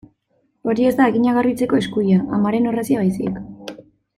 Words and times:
Hori 0.71 0.87
ez 0.91 0.93
da 0.99 1.05
haginak 1.11 1.37
garbitzeko 1.39 1.81
eskuila, 1.81 2.17
amaren 2.39 2.67
orrazia 2.73 3.05
baizik. 3.07 3.39